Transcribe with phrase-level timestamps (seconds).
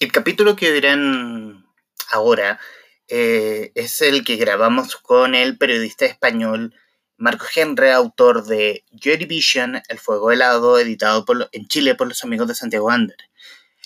[0.00, 1.66] El capítulo que verán
[2.10, 2.58] ahora
[3.06, 6.74] eh, es el que grabamos con el periodista español
[7.16, 12.48] Marco Henry, autor de Joy Division, El Fuego Helado, editado en Chile por los amigos
[12.48, 13.16] de Santiago Ander.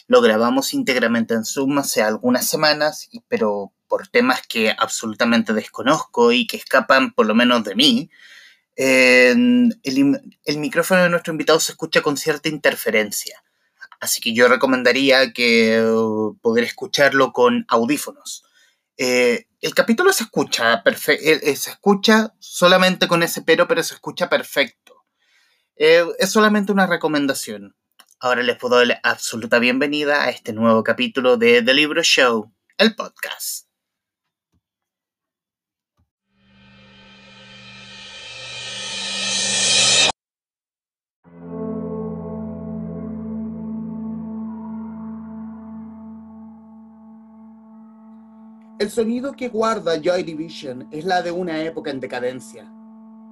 [0.07, 6.47] Lo grabamos íntegramente en Zoom hace algunas semanas, pero por temas que absolutamente desconozco y
[6.47, 8.11] que escapan por lo menos de mí,
[8.77, 13.43] el, el, micrófono de nuestro invitado se escucha con cierta interferencia.
[14.01, 18.45] Así que yo recomendaría que uh, poder escucharlo con audífonos.
[18.98, 23.95] Eh, el capítulo se escucha, eh, eh, se escucha solamente con ese pero, pero se
[23.95, 25.05] escucha perfecto.
[25.77, 27.77] es solamente una recomendación.
[28.19, 32.52] Ahora les puedo dar la absoluta bienvenida a este nuevo capítulo de The Libro Show,
[32.77, 33.68] el podcast.
[48.79, 52.73] El sonido que guarda Joy Division es la de una época en decadencia,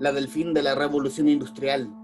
[0.01, 1.95] la del fin de la revolución industrial,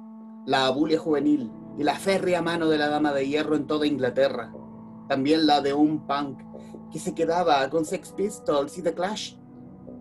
[0.47, 4.55] la abulia juvenil y la férrea mano de la dama de hierro en toda Inglaterra,
[5.09, 6.39] también la de un punk
[6.93, 9.35] que se quedaba con Sex Pistols y The Clash,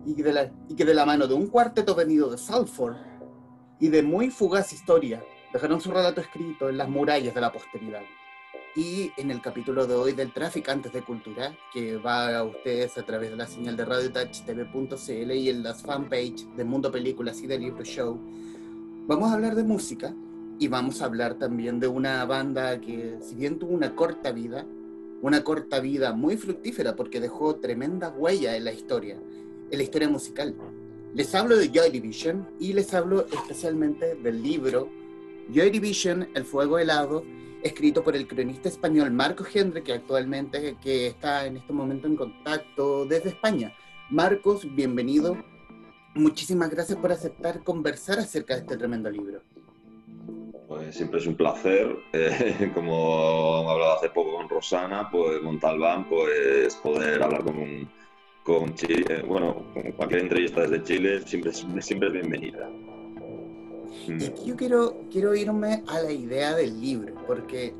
[0.06, 2.94] y, que de la mano de un cuarteto venido de Salford
[3.80, 5.20] y de muy fugaz historia
[5.52, 8.02] dejaron su relato escrito en las murallas de la posteridad.
[8.74, 13.02] Y en el capítulo de hoy del Traficantes de Cultura, que va a ustedes a
[13.04, 17.42] través de la señal de Radio Touch TV.cl y en las fanpage de Mundo Películas
[17.42, 18.18] y de Libro Show,
[19.06, 20.14] vamos a hablar de música
[20.58, 24.64] y vamos a hablar también de una banda que, si bien tuvo una corta vida,
[25.20, 29.18] una corta vida muy fructífera porque dejó tremenda huella en la historia,
[29.70, 30.54] en la historia musical.
[31.14, 34.88] Les hablo de Joy Division y les hablo especialmente del libro
[35.52, 37.22] Joy Division, El Fuego Helado,
[37.62, 42.16] escrito por el cronista español Marcos Gendre, que actualmente que está en este momento en
[42.16, 43.72] contacto desde España.
[44.10, 45.36] Marcos, bienvenido.
[46.14, 49.40] Muchísimas gracias por aceptar conversar acerca de este tremendo libro.
[50.68, 55.58] Pues siempre es un placer, eh, como he hablado hace poco con Rosana, pues con
[55.60, 57.88] Talbán, pues poder hablar con,
[58.42, 62.68] con Chile, bueno, con cualquier entrevista desde Chile, siempre, siempre es bienvenida.
[64.06, 67.74] Y aquí yo quiero, quiero irme a la idea del libro, porque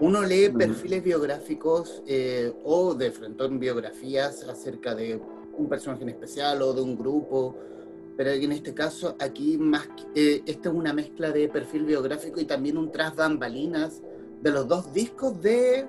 [0.00, 5.20] uno lee perfiles biográficos eh, o de frente biografías acerca de
[5.56, 7.56] un personaje en especial o de un grupo,
[8.16, 12.44] pero en este caso aquí más eh, esta es una mezcla de perfil biográfico y
[12.44, 14.02] también un tras bambalinas
[14.40, 15.86] de los dos discos de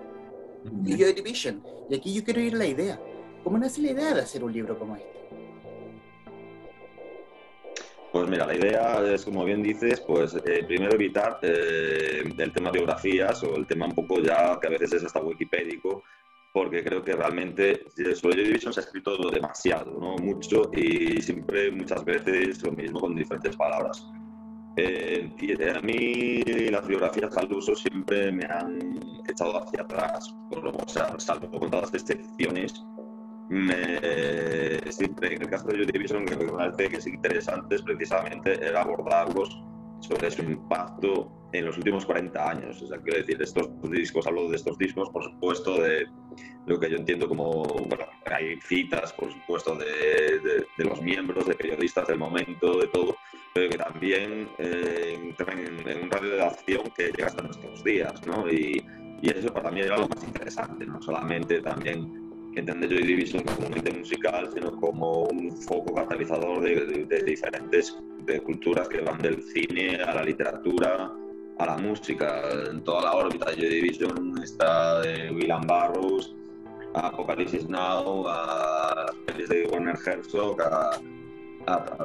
[0.86, 1.62] Joy Division.
[1.90, 3.00] Y aquí yo quiero ir a la idea.
[3.44, 5.19] ¿Cómo nace la idea de hacer un libro como este?
[8.12, 12.72] Pues mira, la idea es, como bien dices, pues eh, primero evitar eh, el tema
[12.72, 16.04] biografías o el tema un poco ya que a veces es hasta wikipédico,
[16.52, 20.16] porque creo que realmente sobre Joy Division se ha escrito demasiado, ¿no?
[20.18, 24.04] mucho y siempre, muchas veces, lo mismo con diferentes palabras.
[24.76, 25.30] Eh,
[25.76, 31.14] a mí las biografías al uso siempre me han echado hacia atrás, por, o sea,
[31.20, 32.84] salvo con todas las excepciones
[33.50, 37.76] me, siempre en el caso de Joy Division lo que me parece que es interesante
[37.76, 39.62] es precisamente el abordarlos
[40.02, 42.82] sobre su impacto en los últimos 40 años.
[42.82, 46.08] O sea, quiero decir, estos discos, hablo de estos discos, por supuesto, de
[46.68, 50.40] lo que yo entiendo como, bueno, hay citas, por supuesto, de,
[50.78, 53.18] de, los miembros, de periodistas del momento, de todo,
[53.54, 58.26] pero que también eh, entran en, un radio de acción que llega hasta nuestros días,
[58.28, 58.48] ¿no?
[58.48, 58.86] Y,
[59.22, 62.19] y eso para mí era lo más interesante, no solamente también
[62.60, 68.40] entender Joy Division como un ente musical, sino como un foco catalizador de, diferentes de
[68.42, 71.12] culturas que van del cine a la literatura,
[71.58, 72.42] a la música.
[72.70, 76.36] En toda la órbita de Joy Division está de William Barrows,
[76.94, 81.00] a Apocalipsis Now, a las pelis de Warner Herzog, a,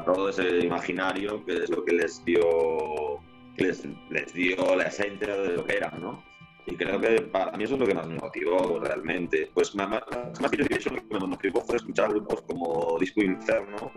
[0.04, 3.18] todo ese imaginario que es lo que les dio,
[3.56, 6.33] les, les dio la esencia de lo que eran, ¿no?
[6.66, 9.50] Y creo que para mí eso es lo que más me motivó realmente.
[9.52, 9.88] Pues más,
[10.40, 13.92] más que yo lo que me motivó fue escuchar grupos como Disco Inferno,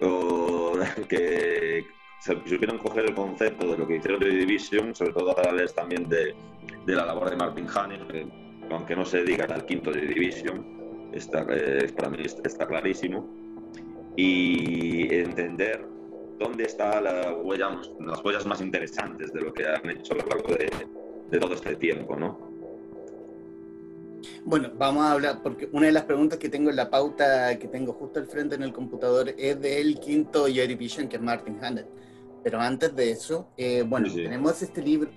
[0.00, 0.72] o
[1.08, 1.84] que
[2.46, 6.08] supieron coger el concepto de lo que hicieron de Division, sobre todo a través también
[6.08, 6.34] de,
[6.86, 8.26] de la labor de Martin Hannes, que
[8.70, 13.28] aunque no se diga el quinto de Division, está, eh, para mí está clarísimo.
[14.16, 15.86] Y entender
[16.38, 20.26] dónde están la huella, las huellas más interesantes de lo que han hecho a lo
[20.26, 20.68] largo de,
[21.30, 22.50] de todo este tiempo, ¿no?
[24.44, 27.68] Bueno, vamos a hablar, porque una de las preguntas que tengo en la pauta que
[27.68, 31.58] tengo justo al frente en el computador es del quinto Jerry Vision, que es Martin
[31.62, 31.86] Hannett.
[32.42, 35.10] Pero antes de eso, eh, bueno, tenemos este libro,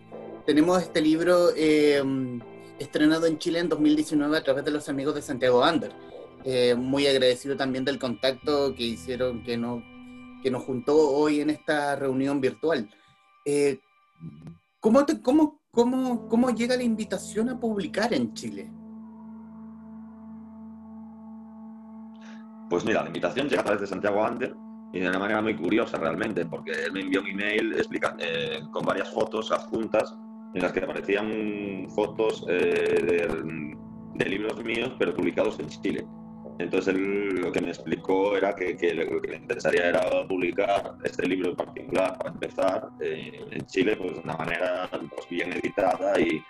[0.45, 2.03] tenemos este libro eh,
[2.79, 5.91] estrenado en Chile en 2019 a través de los amigos de Santiago Ander.
[6.43, 9.81] Eh, muy agradecido también del contacto que hicieron, que, no,
[10.43, 12.89] que nos juntó hoy en esta reunión virtual.
[14.81, 18.71] ¿cómo, cómo, cómo, ¿Cómo llega la invitación a publicar en Chile?
[22.69, 24.55] Pues mira, la invitación llega a través de Santiago Ander
[24.93, 27.75] y de una manera muy curiosa realmente, porque él me envió un email
[28.19, 30.15] eh, con varias fotos adjuntas
[30.53, 33.27] en las que aparecían fotos eh,
[34.13, 36.05] de, libros míos, pero publicados en Chile.
[36.63, 41.27] Entonces él lo que me explicó era que, lo que le interesaría era publicar este
[41.27, 46.19] libro en particular para empezar eh, en Chile pues, de una manera pues, bien editada
[46.19, 46.41] y,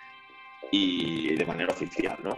[0.70, 2.36] y de manera oficial, ¿no?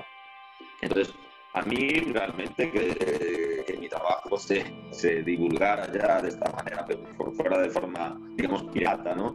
[0.81, 1.15] Entonces
[1.53, 7.35] a mí realmente que, mi trabajo se, se, divulgara ya de esta manera, pero por
[7.35, 9.33] fuera de forma, digamos, pirata, ¿no?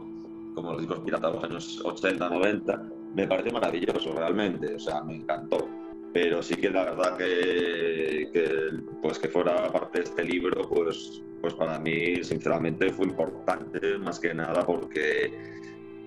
[0.54, 2.82] Como los discos piratas de los años 80, 90,
[3.14, 5.68] me pareció maravilloso realmente, o sea, me encantó.
[6.12, 8.28] Pero sí que la verdad que,
[9.00, 14.20] pues que fuera parte de este libro, pues, pues para mí sinceramente fue importante, más
[14.20, 15.32] que nada porque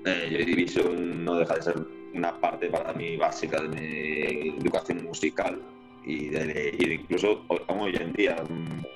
[0.05, 1.75] eh, Division no deja de ser
[2.13, 5.59] una parte para mí básica de mi educación musical
[6.05, 8.35] y, de, incluso hoy en día,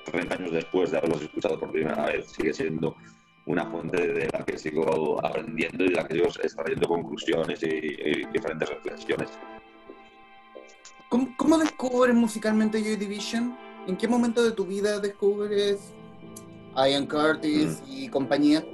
[0.04, 2.96] 30 años después de haberlos escuchado por primera vez, sigue siendo
[3.46, 8.24] una fuente de la que sigo aprendiendo y de la que sigo extrayendo conclusiones y,
[8.32, 9.30] diferentes reflexiones.
[11.10, 13.56] ¿Cómo, ¿Cómo, descubres musicalmente Joy Division?
[13.88, 15.92] ¿En qué momento de tu vida descubres
[16.76, 17.92] Ian Curtis mm.
[17.92, 18.64] y compañía?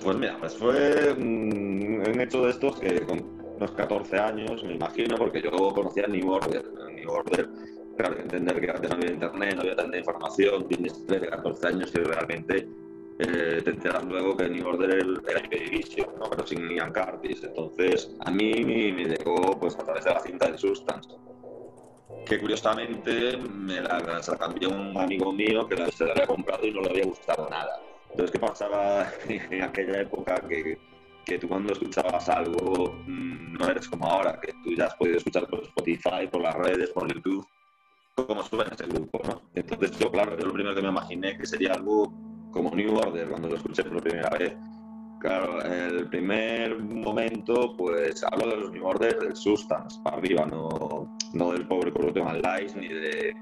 [0.00, 3.04] Pues mira, pues fue un hecho de estos que
[3.56, 6.64] unos 14 años, me imagino, porque yo conocía New Order.
[6.94, 7.48] New Order,
[7.96, 11.66] claro, que entender que antes no había internet, no había tanta información, tienes 13, 14
[11.66, 12.68] años y realmente
[13.18, 14.90] eh, te enteras luego que New Order
[15.28, 16.30] era Division, ¿no?
[16.30, 17.44] pero sin Ian Curtis.
[17.44, 21.10] Entonces, a mí me, llegó pues, a través de la cinta de Substance
[22.26, 26.66] que curiosamente me la, se la cambió un amigo mío que se la había comprado
[26.66, 27.80] y no le había gustado nada.
[28.10, 30.34] Entonces, ¿qué pasaba en aquella época?
[30.46, 30.78] Que
[31.28, 35.18] que tú cuando escuchabas algo mm, no eres como ahora, que tú ya has podido
[35.18, 37.46] escuchar por Spotify, por las redes, por YouTube,
[38.14, 39.42] cómo suena ese grupo, ¿no?
[39.54, 42.10] Entonces yo, claro, yo lo primero que me imaginé que sería algo
[42.58, 44.56] como New Order cuando lo escuché por primera vez.
[45.20, 51.16] Claro, el primer momento, pues hablo de los New Order del Substance, para arriba, no,
[51.32, 53.34] no del pobre Corruption Lies ni de,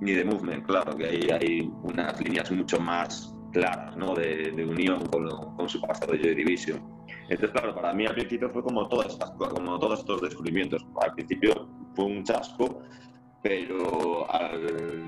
[0.00, 4.14] ni de Movement, claro, que ahí hay unas líneas mucho más claras, ¿no?
[4.14, 5.26] De, de unión con,
[5.56, 6.80] con su pasado de Joy Division.
[7.28, 10.86] Entonces, claro, para mí al principio fue como, todas estas, como todos estos descubrimientos.
[11.02, 12.82] Al principio fue un chasco,
[13.42, 14.26] pero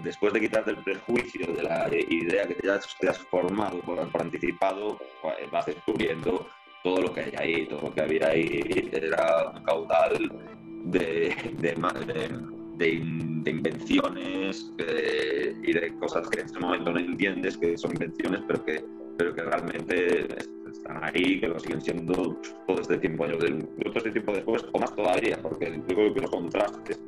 [0.02, 4.98] después de quitarte el prejuicio de la idea que ya te has formado por, anticipado,
[5.22, 6.46] pues, vas descubriendo
[6.82, 10.32] todo lo que hay ahí, todo lo que había ahí era un caudal
[10.84, 11.34] de,
[12.76, 14.72] de, invenciones
[15.62, 18.84] y de cosas que en este momento no entiendes que son invenciones, pero que,
[19.16, 20.28] pero que realmente
[20.70, 24.64] están ahí, que lo siguen siendo todo este tiempo años de, todo este tiempo después,
[24.72, 27.00] o más todavía, porque creo que los contrastes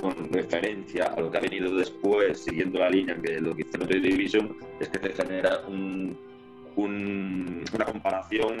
[0.00, 3.88] con referencia a lo que ha venido después, siguiendo la línea que lo que hicieron
[3.88, 6.18] de Division, es que te genera un,
[6.76, 8.58] una comparación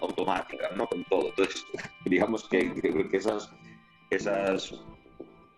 [0.00, 0.86] automática ¿no?
[0.86, 1.28] con todo.
[1.30, 1.64] Entonces,
[2.04, 3.50] digamos que, que esas,
[4.10, 4.74] esas,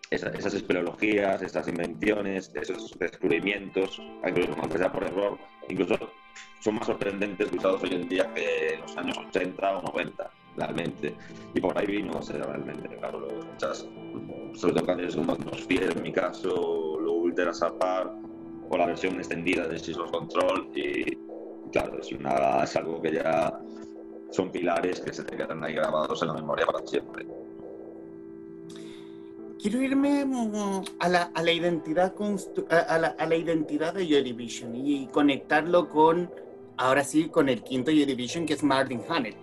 [0.09, 5.37] esas, esas espeleologías, esas invenciones, esos descubrimientos, aunque sea por error,
[5.69, 5.97] incluso
[6.59, 11.15] son más sorprendentes usados hoy en día que en los años 80 o 90, realmente.
[11.53, 13.57] Y por ahí vino, o sea, realmente, claro, lo
[14.57, 18.11] sobre todo canciones como Atmosphere, en mi caso, lo Ultra Sapar,
[18.69, 21.15] o la versión extendida de System Control, y
[21.71, 23.59] claro, es, una, es algo que ya
[24.31, 27.25] son pilares que se te quedan ahí grabados en la memoria para siempre.
[29.61, 30.25] Quiero irme
[30.99, 32.13] a la, a la identidad
[32.69, 36.29] a la, a la, identidad de Joy Division y conectarlo con
[36.77, 39.35] ahora sí con el quinto Joy Division que es Martin Hannett.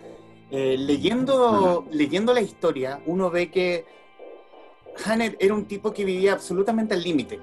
[0.51, 3.85] Eh, leyendo, leyendo la historia, uno ve que
[5.03, 7.41] Hannett era un tipo que vivía absolutamente al límite,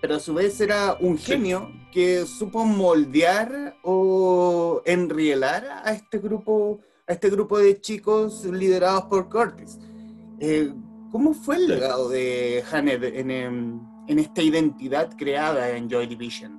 [0.00, 6.80] pero a su vez era un genio que supo moldear o enrielar a este grupo,
[7.06, 9.78] a este grupo de chicos liderados por Curtis.
[10.40, 10.72] Eh,
[11.12, 16.58] ¿Cómo fue el legado de Haned en, en, esta identidad creada en Joy Division?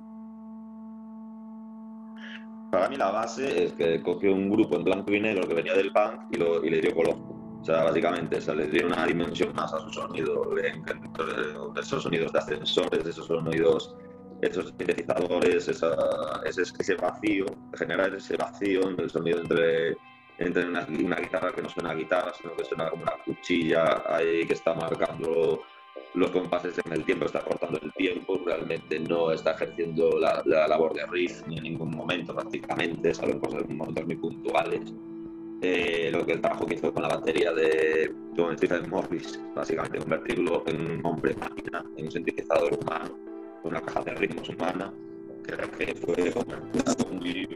[2.70, 5.74] Para mí la base es que cogió un grupo en blanco y negro que venía
[5.74, 7.33] del punk y, lo, y le dio color.
[7.64, 10.54] O sea, básicamente, o le dio una dimensión más a su sonido.
[11.80, 13.96] Esos sonidos de ascensores, esos sonidos,
[14.42, 15.86] esos sintetizadores, ese,
[16.44, 17.46] ese, vacío,
[17.78, 19.96] generar ese vacío en el sonido entre
[20.36, 24.02] entre una, una, guitarra que no suena a guitarra, sino que suena como una cuchilla
[24.08, 25.62] ahí que está marcando
[26.12, 30.92] los compases en el tiempo, está cortando el tiempo, realmente no está ejerciendo la, labor
[30.92, 34.92] de riff ni en ningún momento prácticamente, salvo en momentos muy puntuales.
[35.66, 39.98] Eh, lo que el trabajo que hizo con la batería de John Stephen Morris, básicamente
[39.98, 43.18] convertirlo en un hombre máquina, en un sintetizador humano,
[43.62, 44.92] con una caja de ritmos humana,
[45.42, 46.34] creo que fue,
[47.10, 47.48] muy,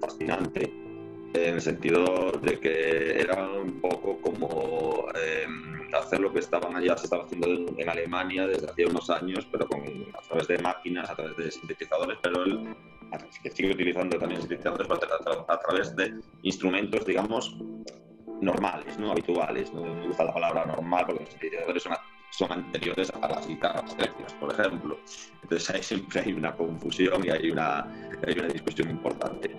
[0.00, 0.72] fascinante
[1.34, 5.46] en el sentido de que era un poco como eh,
[5.96, 7.46] hacer lo que estaban allá, se estaba haciendo
[7.78, 9.80] en, Alemania desde hace unos años, pero con,
[10.12, 12.74] a través de máquinas, a través de sintetizadores, pero él
[13.42, 17.56] que sigue utilizando también sintetizadores a, a, través de instrumentos, digamos,
[18.40, 19.72] normales, no habituales.
[19.72, 21.92] No me gusta la palabra normal porque los sintetizadores son,
[22.30, 24.98] son anteriores a las guitarras eléctricas, por ejemplo.
[25.42, 27.80] Entonces ahí siempre hay una confusión y hay una,
[28.26, 29.54] hay una discusión importante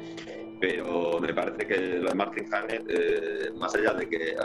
[0.59, 4.35] pero me parece que lo de Martin Hannett, eh, más allá de que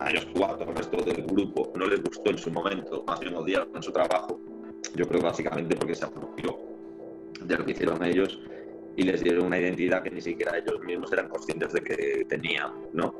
[0.00, 3.34] a, ellos cuatro, al resto del grupo, no les gustó en su momento, más bien
[3.34, 4.40] odiaron su trabajo,
[4.94, 6.58] yo creo básicamente porque se apropió
[7.40, 8.38] de lo que hicieron ellos
[8.96, 12.72] y les dieron una identidad que ni siquiera ellos mismos eran conscientes de que tenían,
[12.92, 13.14] ¿no?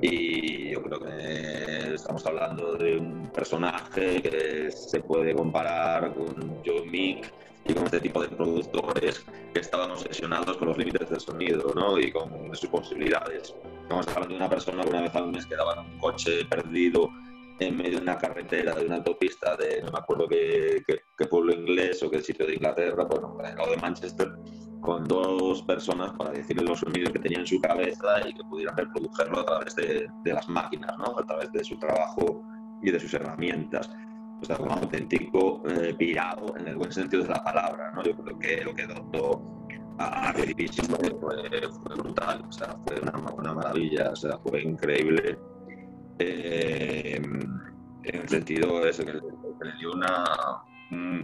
[0.00, 6.86] Y yo creo que estamos hablando de un personaje que se puede comparar con Joe
[6.86, 7.26] Mick,
[7.66, 11.98] y con este tipo de productores que estaban obsesionados con los límites del sonido ¿no?
[11.98, 13.54] y con sus posibilidades.
[13.82, 17.10] Estamos hablando de una persona que una vez al mes quedaba en un coche perdido
[17.60, 21.52] en medio de una carretera, de una autopista de no me acuerdo qué, qué, pueblo
[21.52, 24.32] inglés o qué sitio de Inglaterra, bueno, o de Manchester,
[24.80, 28.76] con dos personas para decirle los sonidos que tenía en su cabeza y que pudieran
[28.76, 31.18] reproducirlo a través de, de las máquinas, ¿no?
[31.18, 32.42] a través de su trabajo
[32.82, 33.90] y de sus herramientas
[34.40, 38.02] o sea, un auténtico eh, pirado en el buen sentido de la palabra, ¿no?
[38.02, 39.42] Yo creo que lo que dotó
[39.98, 40.54] a The
[41.20, 45.38] fue, fue, brutal, o sea, fue una, una, maravilla, o sea, fue increíble
[46.20, 50.24] eh, en el sentido ese que, le dio una,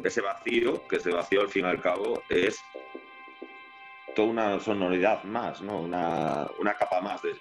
[0.04, 2.60] ese vacío, que ese vacío al fin y al cabo es
[4.14, 5.80] toda una sonoridad más, ¿no?
[5.80, 7.34] Una, una capa más de,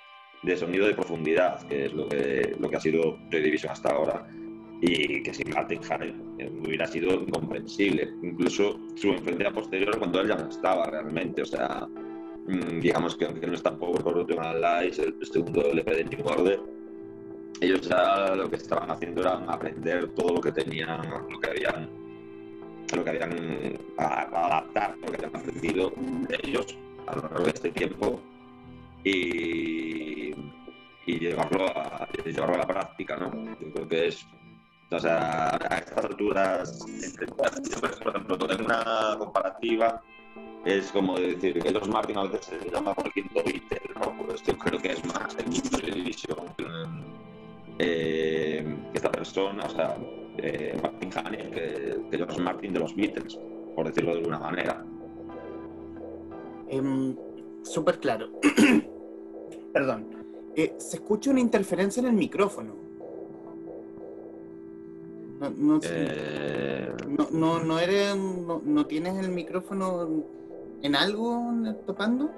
[0.43, 3.89] de, sonido de profundidad, que es lo que, lo que ha sido Joy Division hasta
[3.89, 4.25] ahora
[4.81, 6.13] y que sin Martin Harry
[6.65, 8.09] hubiera sido incomprensible.
[8.21, 11.41] Incluso su influencia posterior cuando él ya no estaba realmente.
[11.41, 11.87] O sea,
[12.47, 16.27] mm, digamos que aunque no está Power por Ultimate Lies, el segundo LP de New
[16.27, 16.59] Order,
[17.61, 21.89] ellos ya lo que estaban haciendo era aprender todo lo que tenían, lo que habían,
[22.95, 25.93] lo que habían adaptar, lo que habían aprendido
[26.43, 28.19] ellos a lo largo de este tiempo
[29.03, 30.33] y,
[31.05, 33.31] y llevarlo, a, llevarlo a la práctica, ¿no?
[33.59, 34.25] Yo creo que es
[34.91, 36.79] o sea, a estas alturas,
[38.03, 40.01] por ejemplo, en una comparativa
[40.65, 44.25] es como decir que los Martin a veces se llama por el quinto Beatle, ¿no?
[44.25, 45.45] Pues yo creo que es más el
[47.79, 49.97] eh, esta persona, o sea,
[50.37, 53.39] eh, Martin Haney, que, que los Martin de los Beatles,
[53.75, 54.85] por decirlo de alguna manera.
[56.69, 57.15] Em,
[57.63, 58.29] súper claro.
[59.73, 60.07] Perdón.
[60.55, 62.85] Eh, se escucha una interferencia en el micrófono.
[65.83, 70.23] Eh, no, no, no, eres, no, tienes el micrófono
[70.81, 71.51] en algo
[71.85, 72.31] topando?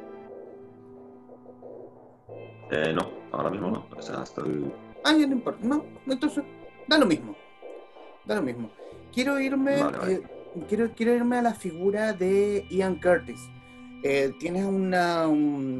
[2.72, 3.86] Eh, no, ahora mismo no.
[3.96, 4.24] O sea,
[5.08, 5.60] Ah, ya no importa.
[5.66, 6.44] No, entonces
[6.88, 7.36] da lo mismo.
[8.26, 8.70] Da lo mismo.
[9.14, 10.22] Quiero irme, eh,
[10.68, 13.40] quiero, quiero irme a la figura de Ian Curtis.
[14.40, 15.78] tienes una, un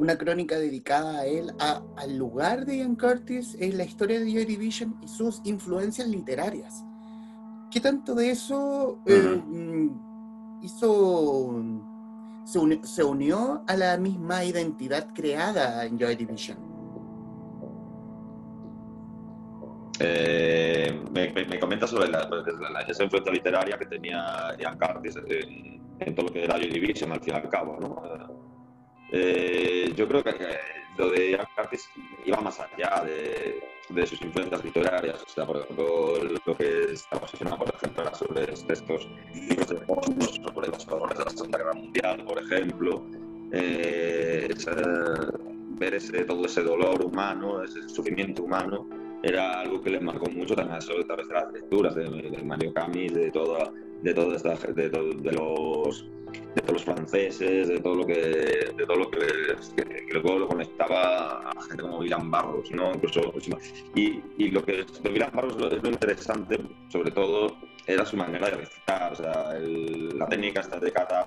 [0.00, 4.46] una crónica dedicada a él, al lugar de Ian Curtis en la historia de Joy
[4.46, 6.82] Division y sus influencias literarias.
[7.70, 11.62] ¿Qué tanto de eso eh, mm, hizo,
[12.44, 16.58] se, unió a la misma identidad creada en Joy Division?
[20.00, 22.28] Eh, me, comenta sobre la,
[22.88, 27.12] esa influencia literaria que tenía Ian Curtis en, en, todo lo que era Joy Division,
[27.12, 28.49] al fin y al cabo, ¿no?
[29.12, 30.34] Eh, yo creo que
[30.96, 31.88] lo de Ian Curtis
[32.24, 35.22] iba más allá de, de, sus influencias literarias.
[35.22, 36.14] O sea, por ejemplo,
[36.46, 41.18] lo que estaba obsesionado, por ejemplo, era sobre estos libros de postos, sobre los horrores
[41.18, 43.04] de la Segunda Guerra Mundial, por ejemplo.
[43.52, 44.48] Eh,
[45.80, 48.86] ver ese, todo ese dolor humano, ese sufrimiento humano,
[49.22, 52.72] era algo que le marcó mucho también a través de las lecturas de, de Mario
[52.72, 56.06] Camus, de toda, de toda esta, de, de los
[56.54, 58.14] de todos los franceses, de todo lo que,
[58.76, 59.18] de todo lo que,
[60.12, 62.92] luego lo conectaba a gente como William Barros, ¿no?
[62.92, 63.32] Incluso,
[63.94, 68.50] y, y lo que de William Barros lo, lo interesante, sobre todo, era su manera
[68.50, 71.26] de recitar, o sea, la técnica esta de cada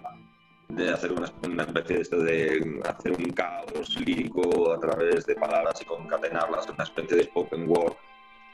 [0.69, 1.27] de hacer una,
[1.63, 6.83] especie de, esto de hacer un caos lírico a través de palabras y concatenarlas, una
[6.83, 7.93] especie de spoken word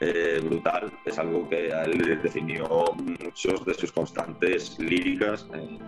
[0.00, 2.66] eh, brutal, es algo que a él definió
[2.96, 5.46] muchos de sus constantes líricas,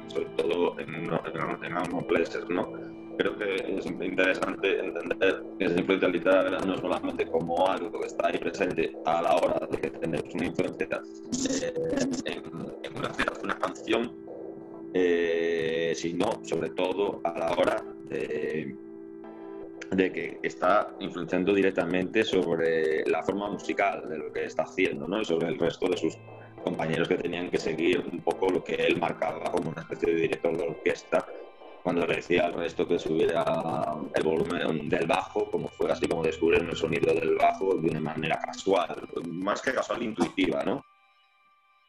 [0.08, 2.72] sobre todo en, en, en Places, ¿no?
[3.16, 8.28] Creo que es interesante entender que esa influencia literaria no solamente como algo que está
[8.28, 11.02] ahí presente a la hora de tenemos una influencia
[11.62, 11.74] eh,
[12.26, 12.42] en,
[12.82, 14.12] en una, una canción,
[14.94, 18.76] eh, sino sobre todo a la hora de,
[19.96, 25.20] que está influenciando directamente sobre la forma musical de lo que está haciendo ¿no?
[25.20, 26.16] y sobre el resto de sus
[26.64, 30.20] compañeros que tenían que seguir un poco lo que él marcaba como una especie de
[30.22, 31.26] director de orquesta
[31.82, 33.44] cuando le decía al resto que subiera
[34.14, 38.00] el volumen del bajo, como fue así como descubrir el sonido del bajo de una
[38.00, 40.84] manera casual, más que casual, intuitiva, ¿no?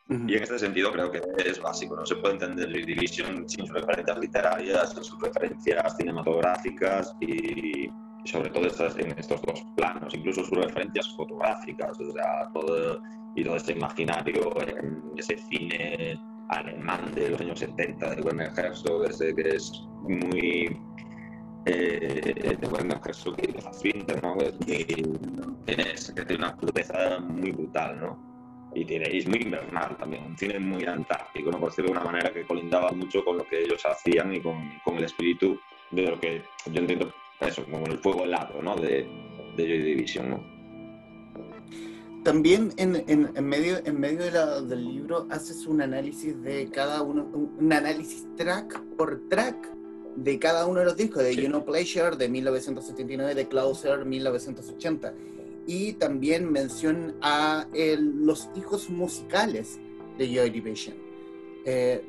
[0.09, 3.65] Y en este sentido creo que es básico, no se puede entender Joy Division sin
[3.65, 7.89] sus referencias literarias, sin sus referencias cinematográficas y,
[8.25, 13.01] sobre todo estas, en estos dos planos, incluso sus referencias fotográficas, o sea, todo,
[13.35, 14.53] y todo este imaginario,
[15.15, 16.19] ese cine
[16.49, 20.77] alemán de los años 70 de Werner Herzog, ese que es muy
[21.65, 24.35] eh, de Werner Herzog y de Fassbinder, ¿no?
[24.41, 25.25] Es muy,
[26.35, 28.32] una crudeza muy brutal, ¿no?
[28.75, 31.59] Y, tiene, es muy invernal también, un cine muy antártico, ¿no?
[31.59, 34.79] por decirlo de una manera que colindaba mucho con lo que ellos hacían y con,
[34.83, 35.59] con el espíritu
[35.91, 38.75] de lo que yo entiendo, eso, como el fuego helado ¿no?
[38.75, 39.07] de,
[39.55, 40.29] de Joy Division.
[40.29, 40.53] ¿no?
[42.23, 46.69] También en, en, en, medio, en medio de la, del libro haces un análisis de
[46.69, 49.57] cada uno, un, análisis track por track
[50.15, 51.41] de cada uno de los discos, de sí.
[51.41, 55.13] You Know Pleasure de 1979, de Closer 1980
[55.67, 59.79] y también mención a el, los hijos musicales
[60.17, 60.95] de Joy Division.
[61.65, 62.03] Eh,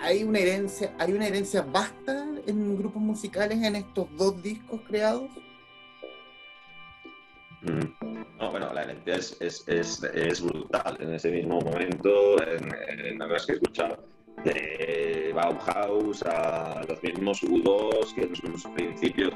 [0.00, 5.30] hay una herencia, hay una herencia vasta en grupos musicales en estos dos discos creados.
[7.62, 8.38] Mm.
[8.38, 10.98] No, bueno, la herencia es, es, es, es, brutal.
[11.00, 12.74] En ese mismo momento, en,
[13.06, 13.98] en la que he escuchado,
[14.44, 19.32] de Bauhaus a los mismos U2, que en sus principios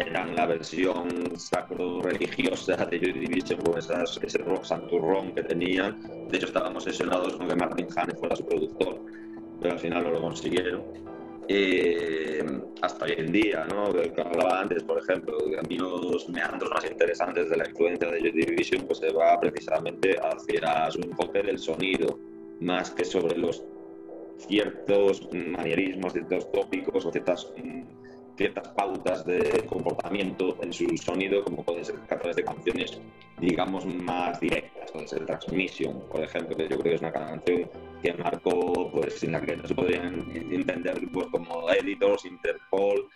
[0.00, 6.00] eran la versión sacro-religiosa de Joy Division con esas, ese rock santurrón que tenían.
[6.28, 9.00] De hecho, estábamos sesionados con que Martin Hane fuera su productor,
[9.60, 10.82] pero al final no lo consiguieron.
[11.48, 12.44] Eh,
[12.80, 13.92] hasta hoy en día, ¿no?
[13.92, 18.20] que hablaba antes, por ejemplo, a mí los meandros más interesantes de la influencia de
[18.20, 22.18] Joy Division pues se va precisamente hacia su enfoque del sonido,
[22.60, 23.64] más que sobre los
[24.38, 27.52] ciertos manierismos, ciertos tópicos o ciertas
[28.36, 33.00] ciertas pautas de comportamiento en su sonido, como pueden ser a través de canciones,
[33.38, 37.70] digamos, más directas, puede ser Transmission, por ejemplo, que yo creo que es una canción
[38.02, 43.08] que marcó, pues, sin la que no se podrían entender grupos como Editors, Interpol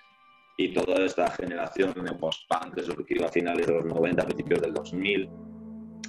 [0.56, 4.74] y toda esta generación de post-punk que surgió a finales de los 90, principios del
[4.74, 5.28] 2000,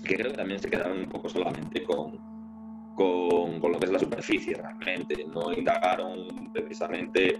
[0.05, 2.17] que creo que también se quedaron un poco solamente con,
[2.95, 7.37] con, con, lo que es la superficie realmente, no indagaron precisamente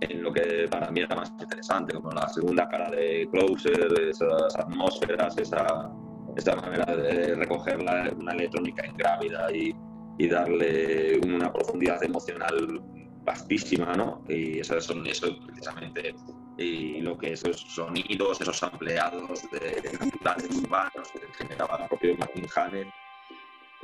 [0.00, 4.56] en lo que para mí era más interesante, como la segunda cara de Closer, esas
[4.56, 5.90] atmósferas, esa,
[6.36, 9.74] esa manera de recoger la, una electrónica ingrávida y,
[10.18, 12.82] y darle una profundidad emocional
[13.24, 14.22] vastísima, ¿no?
[14.28, 16.14] Y eso, son, eso precisamente,
[16.58, 22.46] y lo que esos sonidos, esos ampliados de naturales urbanos que generaba el propio Martin
[22.54, 22.92] Hane,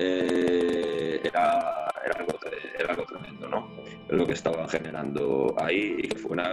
[0.03, 2.39] eh, era, era, algo,
[2.79, 3.69] era, algo, tremendo, ¿no?
[4.09, 6.53] Lo que estaban generando ahí y que fue una,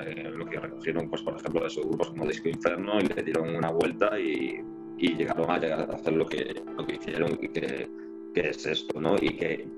[0.00, 3.22] eh, lo que recogieron, pues, por ejemplo, de esos grupos como Disco Inferno y le
[3.22, 4.60] dieron una vuelta y,
[4.98, 7.88] y llegaron a llegar a hacer lo que, lo que hicieron, que,
[8.34, 9.16] que es esto, ¿no?
[9.20, 9.68] Y que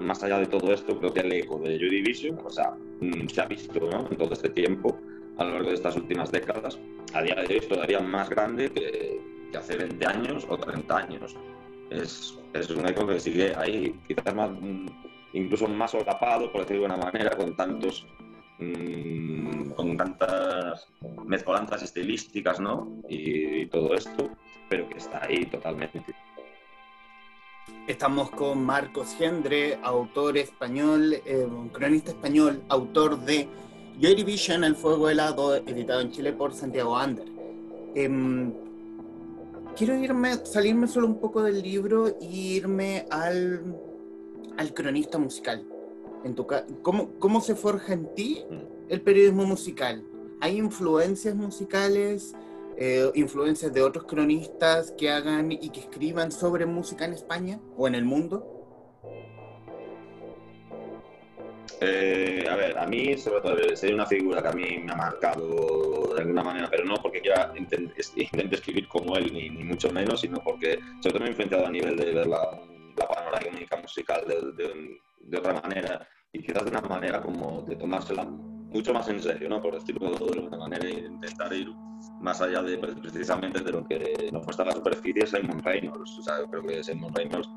[0.00, 3.28] más allá de todo esto, creo que el eco de Joy Division, o sea, mm,
[3.28, 4.08] se ha visto, ¿no?
[4.10, 4.98] En todo este tiempo,
[5.38, 6.78] a lo largo de estas últimas décadas,
[7.12, 9.20] a día de hoy es todavía más grande que,
[9.50, 11.36] que hace 20 años o 30 años
[11.92, 14.86] es, es un eco que sigue ahí, quizás más, mm,
[15.34, 18.06] incluso más solapado, por decirlo de una manera, con tantos
[18.58, 20.86] mmm, con tantas
[21.26, 22.88] mezcolanzas estilísticas, ¿no?
[23.08, 24.30] Y, todo esto,
[24.68, 26.02] pero que está ahí totalmente.
[27.86, 33.48] Estamos con Marcos Gendre, autor español, eh, cronista español, autor de
[34.00, 37.26] Joy Division, El Fuego Helado, editado en Chile por Santiago Ander.
[37.94, 38.08] Eh,
[39.76, 43.62] quiero irme, salirme solo un poco del libro e irme al,
[44.56, 45.66] al cronista musical.
[46.24, 46.46] En tu,
[46.82, 48.44] ¿cómo, ¿Cómo se forja en ti
[48.88, 50.04] el periodismo musical?
[50.40, 52.34] ¿Hay influencias musicales,
[52.76, 57.88] eh, influencias de otros cronistas que hagan y que escriban sobre música en España o
[57.88, 58.61] en el mundo?
[61.80, 64.96] Eh, a ver, a mí, sobre todo, es una figura que a mí me ha
[64.96, 70.20] marcado de alguna manera, pero no porque quiera intente, escribir como él, ni, mucho menos,
[70.20, 72.60] sino porque sobre todo me he a nivel de ver la,
[72.96, 78.24] la panorámica musical de, de, otra manera y quizás de una manera como de tomársela
[78.24, 79.60] mucho más en serio, ¿no?
[79.60, 81.68] Por decirlo de alguna manera, e intentar ir
[82.20, 86.18] más allá de pues, precisamente de lo que nos muestra la superficie Simon Reynolds.
[86.18, 87.48] O sea, creo que Simon Reynolds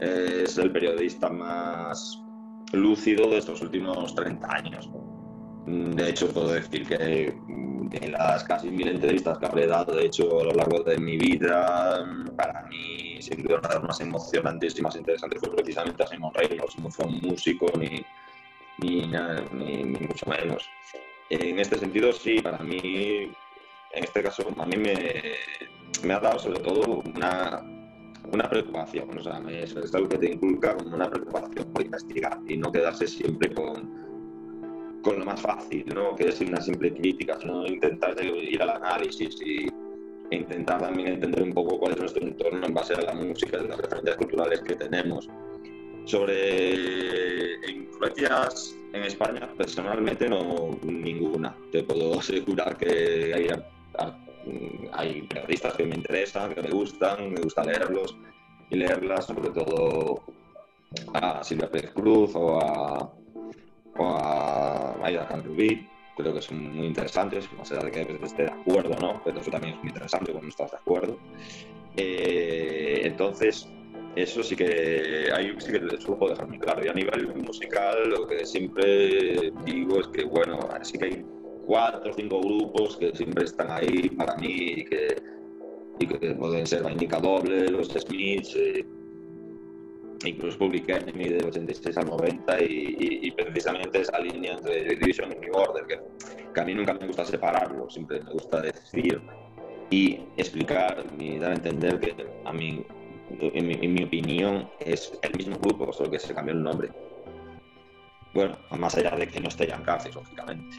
[0.00, 2.22] es el periodista más
[2.72, 4.90] lúcido de estos últimos 30 años.
[5.66, 7.34] De hecho, puedo decir que
[7.92, 11.16] en las casi mil entrevistas que habré dado, de hecho, a lo largo de mi
[11.16, 12.04] vida,
[12.36, 16.06] para mí, sin duda, una de las más emocionantes y más interesantes fue precisamente a
[16.06, 16.78] Simon Reynolds.
[16.78, 18.04] No fue un músico ni,
[18.78, 19.06] ni,
[19.52, 20.68] ni, ni mucho menos.
[21.30, 22.78] En este sentido, sí, para mí,
[23.92, 24.94] en este caso, a mí me,
[26.02, 27.62] me ha dado sobre todo una,
[28.30, 32.56] una preocupación, o sea, es, algo que te inculca como una preocupación por investigar y
[32.56, 36.14] no quedarse siempre con, con lo más fácil, ¿no?
[36.14, 39.66] que es una simple crítica, sino intentar ir al análisis y
[40.32, 43.58] e intentar también entender un poco cuál es nuestro entorno en base a la música,
[43.62, 45.28] y las referencias culturales que tenemos.
[46.06, 51.54] Sobre influencias en España, personalmente no ninguna.
[51.70, 53.48] Te puedo asegurar que hay
[54.92, 58.16] hay periodistas que me interesan, que me gustan, me gusta leerlos
[58.70, 60.22] y leerlas, sobre todo
[61.14, 63.12] a Silvia Pérez Cruz o a,
[63.96, 65.88] o a Maida Canrubí.
[66.16, 69.22] Creo que son muy interesantes, más allá de que esté de acuerdo, ¿no?
[69.24, 71.18] Pero eso también es muy interesante cuando estás de acuerdo.
[71.96, 73.66] Eh, entonces,
[74.14, 76.84] eso sí que ahí sí que lo puedo dejar muy claro.
[76.84, 81.24] Y a nivel musical, lo que siempre digo es que, bueno, sí que hay
[81.66, 85.16] cuatro o cinco grupos que siempre están ahí para mí y que,
[85.98, 88.84] y que pueden ser Vainica Doble, los Smiths, eh,
[90.24, 95.54] incluso Public Enemy del 86 al 90 y, precisamente esa línea entre Division y New
[95.54, 99.20] Order, que, a mí nunca me gusta separarlo, siempre me gusta decir
[99.90, 102.84] y explicar y dar a entender que a mí,
[103.40, 106.90] en mi, en mi opinión, es el mismo grupo, solo que se cambió el nombre.
[108.34, 110.76] Bueno, más allá de que no esté Jan lógicamente.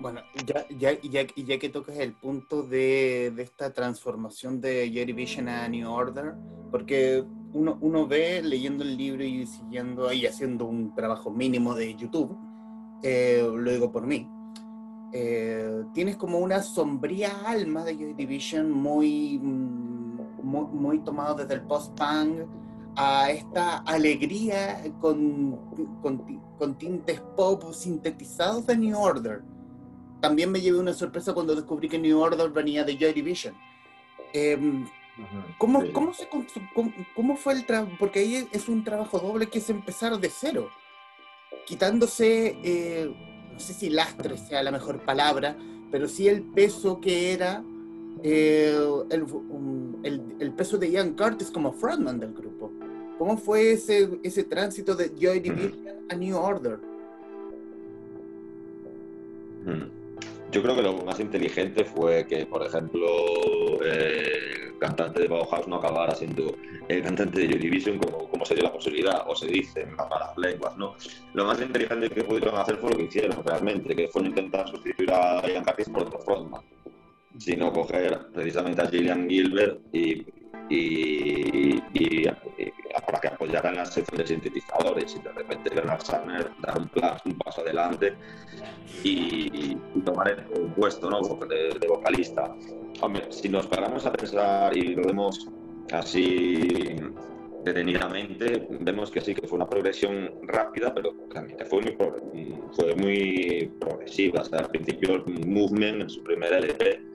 [0.00, 5.12] Bueno, ya, ya, ya, ya que tocas el punto de, de esta transformación de Jerry
[5.12, 6.32] Vision a New Order,
[6.70, 11.94] porque uno, uno ve leyendo el libro y siguiendo ahí, haciendo un trabajo mínimo de
[11.94, 12.34] YouTube,
[13.02, 14.26] eh, lo digo por mí,
[15.12, 21.52] eh, tienes como una sombría alma de Joy Division muy, mm, muy, muy tomado desde
[21.52, 22.46] el post-punk
[22.96, 25.58] a esta alegría con,
[26.00, 26.24] con,
[26.58, 29.42] con tintes pop sintetizados de New Order
[30.20, 33.54] también me llevé una sorpresa cuando descubrí que New Order venía de Joy Division.
[34.32, 34.86] Em,
[35.58, 36.28] ¿cómo, cómo, se,
[37.14, 37.92] cómo, fue el trabajo?
[37.98, 40.68] Porque ahí es un trabajo doble que es empezar de cero,
[41.66, 43.12] quitándose, eh,
[43.52, 45.56] no sé si lastre sea la mejor palabra,
[45.90, 47.64] pero sí el peso que era
[48.22, 48.78] eh,
[49.10, 49.26] el,
[50.04, 52.70] el, el, peso de Ian Curtis como frontman del grupo.
[53.18, 56.78] ¿Cómo fue ese, ese tránsito de Joy Division a New Order?
[60.50, 63.06] Yo creo que lo más inteligente fue que, por ejemplo,
[63.82, 66.56] el cantante de Bauhaus no acabara siendo
[66.88, 69.94] el cantante de Joy Division como, como se dio la posibilidad, o se dice en
[69.94, 70.94] malas lenguas, ¿no?
[71.34, 75.12] Lo más inteligente que pudieron hacer fue lo que hicieron realmente, que fue intentar sustituir
[75.12, 76.62] a Ian Curtis por otro frontman,
[77.38, 80.26] sino coger precisamente a Gillian Gilbert y
[80.70, 81.80] y,
[83.06, 86.90] para que apoyaran la sección de sintetizadores y de repente Bernard Sumner dar un,
[87.24, 88.14] un paso adelante
[89.02, 91.20] y, tomar el puesto ¿no?
[91.20, 92.54] de, vocalista.
[93.00, 95.48] Hombre, si nos paramos a pensar y lo vemos
[95.92, 96.96] así
[97.64, 101.96] detenidamente, vemos que sí que fue una progresión rápida, pero también fue muy,
[102.72, 104.42] fue muy progresiva.
[104.52, 107.09] al principio Movement, en su primer LP,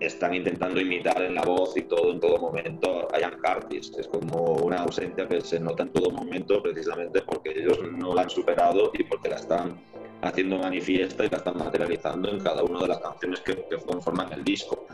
[0.00, 3.92] están intentando imitar en la voz y todo en todo momento a Ian Curtis.
[3.98, 8.22] Es como una ausencia que se nota en todo momento precisamente porque ellos no la
[8.22, 9.80] han superado y porque la están
[10.22, 14.32] haciendo manifiesta y la están materializando en cada una de las canciones que, que conforman
[14.32, 14.86] el disco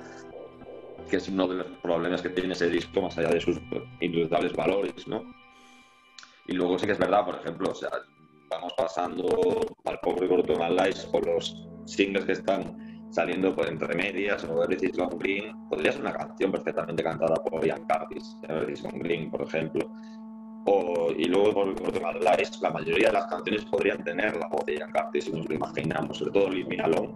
[1.08, 3.60] que es uno de los problemas que tiene ese disco más allá de sus
[4.00, 5.22] indudable valores, ¿no?
[6.46, 7.90] Y luego sí que es verdad, por ejemplo, o sea,
[8.48, 9.26] vamos pasando
[9.84, 14.90] al pobre Gordon Lies o los singles que están saliendo por entre medias o Everything
[14.96, 19.42] Gone Green, podría ser una canción perfectamente cantada por Ian Curtis, Everything Gone Green, por
[19.42, 19.88] ejemplo.
[20.66, 24.66] O, y luego por, por Lies, la mayoría de las canciones podrían tener la voz
[24.66, 27.14] de Ian Curtis, si nos lo imaginamos, sobre todo Leave Me Alone.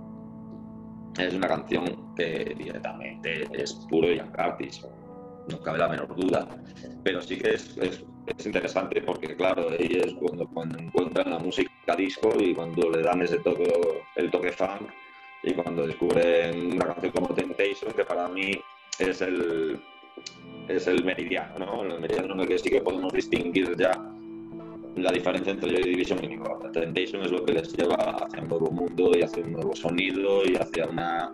[1.18, 4.86] Es una canción que directamente es puro Ian Curtis.
[5.50, 6.46] no cabe la menor duda.
[7.02, 11.96] Pero sí que es, es, es interesante porque, claro, es cuando, cuando encuentran la música
[11.96, 13.72] disco y cuando le dan ese toque,
[14.14, 14.88] el toque funk
[15.42, 18.52] y cuando descubren una canción como Temptation, que para mí
[18.98, 19.80] es el,
[20.68, 21.82] es el meridiano, ¿no?
[21.82, 23.92] El meridiano en el que sí que podemos distinguir ya
[25.02, 28.48] la diferencia entre Joy Division y New Temptation es lo que les lleva hacia un
[28.48, 31.32] nuevo mundo y hacia un nuevo sonido y hacia una...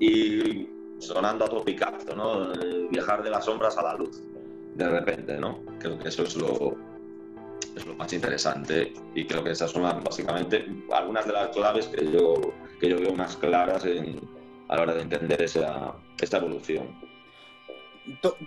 [0.00, 2.52] Y sonando a topicazo, ¿no?
[2.90, 4.22] Viajar de las sombras a la luz,
[4.74, 5.60] de repente, ¿no?
[5.78, 6.76] Creo que eso es lo,
[7.76, 12.10] es lo más interesante y creo que esas son básicamente algunas de las claves que
[12.10, 12.34] yo,
[12.80, 16.88] que yo veo más claras a la hora de entender esa, esta evolución.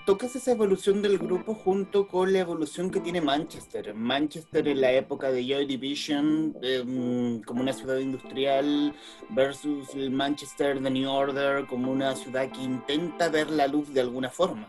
[0.06, 3.93] tocas esa evolución del grupo junto con la evolución que tiene Manchester.
[3.93, 8.93] Manchester en la época de Joy Division, em, como una ciudad industrial,
[9.30, 14.02] versus el Manchester de New Order, como una ciudad que intenta ver la luz de
[14.02, 14.67] alguna forma.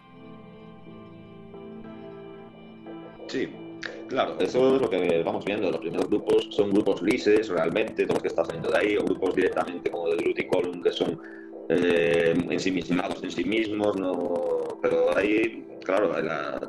[3.29, 3.49] Sí,
[4.09, 5.71] Claro, eso es lo que vamos viendo.
[5.71, 9.05] Los primeros grupos son grupos lises, realmente, todos los que están saliendo de ahí, o
[9.05, 11.21] grupos directamente como de Druty Column, que son
[11.69, 14.79] eh, ensimismados en sí mismos, no...
[14.83, 16.13] pero ahí, claro,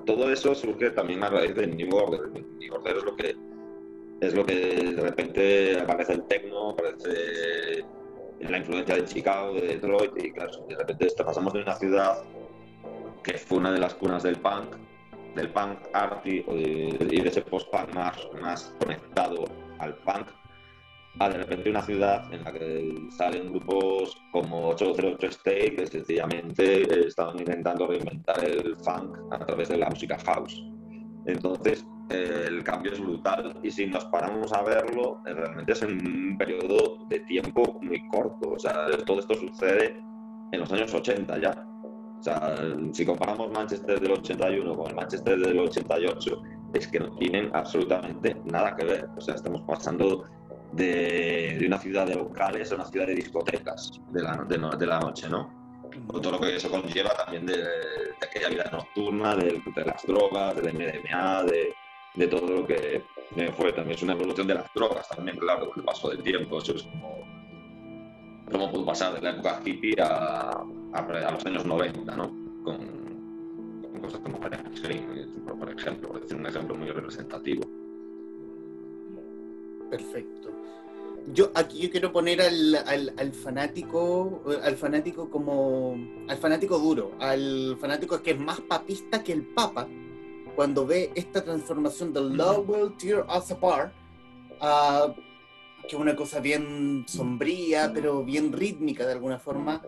[0.05, 2.29] todo eso surge también a raíz de New Order.
[2.29, 3.35] New Order es lo que,
[4.21, 7.83] es lo que de repente aparece el techno, aparece
[8.39, 12.23] la influencia de Chicago, de Detroit, y claro, de repente pasamos de una ciudad
[13.23, 14.75] que fue una de las cunas del punk
[15.35, 19.45] del punk art y, de ese post-punk más, más conectado
[19.79, 20.27] al punk
[21.19, 27.07] a de repente una ciudad en la que salen grupos como 808 State que sencillamente
[27.07, 30.61] estaban intentando reinventar el funk a través de la música house.
[31.25, 36.37] Entonces, el cambio es brutal y si nos paramos a verlo, realmente es en un
[36.37, 38.51] periodo de tiempo muy corto.
[38.51, 39.97] O sea, todo esto sucede
[40.51, 41.67] en los años 80 ya.
[42.19, 42.55] O sea,
[42.91, 46.41] si comparamos Manchester del 81 con el Manchester del 88,
[46.73, 49.09] es que no tienen absolutamente nada que ver.
[49.15, 50.25] O sea, estamos pasando
[50.75, 55.29] de, una ciudad de locales a una ciudad de discotecas de la, de, la noche,
[55.29, 55.53] ¿no?
[56.21, 57.63] Todo lo que eso conlleva también de,
[58.21, 63.03] aquella vida nocturna, de, las drogas, del MDMA, de, todo lo que
[63.55, 63.71] fue.
[63.71, 66.57] También es una evolución de las drogas, también, claro, con el paso del tiempo.
[66.57, 67.19] Eso es como,
[68.51, 70.63] como pudo pasar de la época hippie a,
[70.95, 72.35] a, los años 90, ¿no?
[72.63, 73.05] Con,
[74.01, 74.53] cosas como por
[75.71, 77.63] ejemplo, por decir un ejemplo muy representativo.
[79.89, 80.51] Perfecto.
[81.33, 82.75] Yo aquí yo quiero poner al,
[83.17, 89.31] al, fanático, al fanático como al fanático duro, al fanático que es más papista que
[89.31, 89.87] el Papa,
[90.55, 93.91] cuando ve esta transformación del Love Will Tear Us Apart,
[94.61, 95.13] uh,
[95.81, 99.81] que es una cosa bien sombría, pero bien rítmica de alguna forma,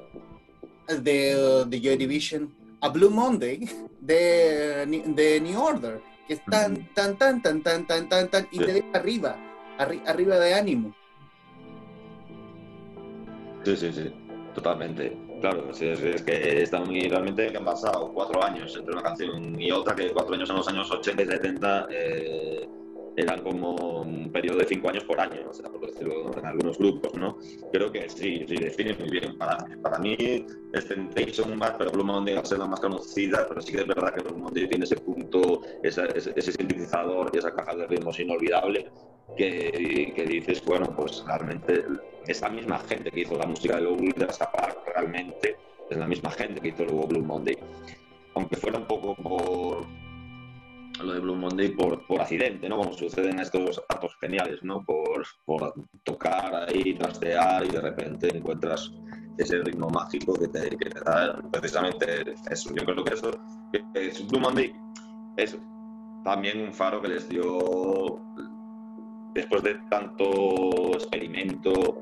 [0.88, 3.68] de, de Joy Division a Blue Monday
[4.00, 8.60] de, de New Order, que es tan, tan, tan, tan, tan, tan, tan, tan, y
[8.60, 9.36] te deja arriba,
[9.78, 10.96] arriba de ánimo.
[13.64, 14.14] Sí, sí, sí,
[14.56, 15.18] totalmente.
[15.42, 19.60] Claro, es, es que están muy, realmente que han pasado cuatro años entre una canción
[19.60, 22.70] y otra, que cuatro años en los años 80 y 70 eh,
[23.18, 26.78] eran como un periodo de cinco años por año, o sea, por decirlo en algunos
[26.78, 27.40] grupos, ¿no?
[27.74, 29.36] Creo que sí, sí, define muy bien.
[29.40, 30.16] Para, para mí
[30.72, 33.80] es Temptation más, pero Blue Monday va a ser la más conocida, pero sí que
[33.80, 37.88] es verdad que Blue Monday tiene ese punto, ese, ese, sintetizador y esa caja de
[37.88, 38.88] ritmos inolvidable
[39.36, 41.86] que, que, dices, bueno, pues realmente
[42.28, 43.98] esa misma gente que hizo la música de Low
[44.30, 45.56] esa parte realmente
[45.90, 47.58] es la misma gente que hizo luego Blue Monday.
[48.36, 50.07] Aunque fuera un poco por
[51.04, 52.78] lo de Blue Monday por, por accidente, ¿no?
[52.78, 54.84] Como suceden estos actos geniales, ¿no?
[54.84, 58.92] Por, por, tocar ahí, trastear y de repente encuentras
[59.38, 62.74] ese ritmo mágico que te, que te da precisamente eso.
[62.74, 63.32] Yo creo que eso,
[63.94, 64.74] es Blue Monday
[65.38, 65.58] es
[66.24, 68.20] también un faro que les dio,
[69.34, 72.02] después de tanto experimento,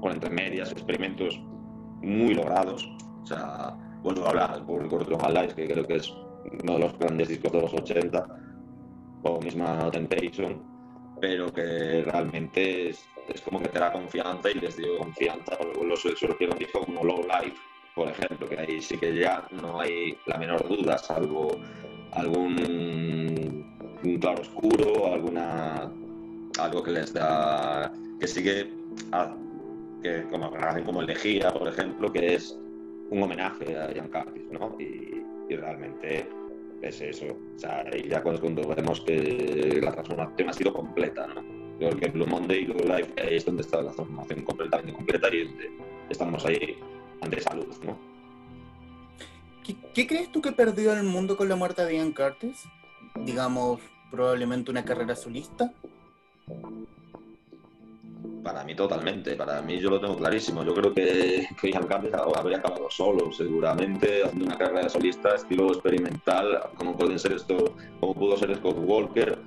[0.00, 1.40] con entre medias, experimentos
[2.02, 2.88] muy logrados,
[3.22, 6.12] o sea, a hablar por Cortron Alive, que creo que es
[6.62, 8.26] uno de los grandes discos de los 80,
[9.22, 10.62] o misma Temptation,
[11.20, 15.58] pero que realmente es, es, como que te da confianza y les dio confianza.
[15.74, 17.56] Luego surgieron discos como Low Life,
[17.94, 21.58] por ejemplo, que ahí sí que ya no hay la menor duda, salvo
[22.12, 23.66] algún
[24.20, 25.90] claro oscuro, alguna
[26.58, 28.72] algo que les da que sigue
[30.02, 30.52] que como
[30.84, 32.56] como elegía, por ejemplo, que es
[33.10, 34.76] un homenaje a Jan Curtis, ¿no?
[35.48, 36.28] Y realmente
[36.82, 37.26] es eso.
[37.26, 41.42] O sea, y ya cuando, vemos que la transformación ha sido completa, ¿no?
[41.78, 45.48] Creo que Blue Monday y Blue Life es donde está la transformación completamente completa y
[46.10, 46.76] estamos ahí
[47.20, 47.96] ante esa luz, ¿no?
[49.94, 52.64] ¿Qué, crees tú que perdió el mundo con la muerte de Ian Curtis?
[53.14, 53.80] Digamos,
[54.10, 55.72] probablemente una carrera solista.
[58.42, 60.62] Para mí totalmente, para mí yo lo tengo clarísimo.
[60.64, 61.74] Yo creo que, Curtis
[62.36, 68.14] habría acabado solo, seguramente, haciendo una carrera solista estilo experimental, como pueden ser esto, como
[68.14, 69.38] pudo ser Scott Walker